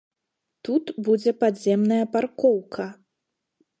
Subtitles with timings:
[0.69, 2.89] Тут будзе падземная паркоўка.